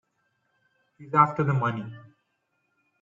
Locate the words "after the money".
1.13-1.85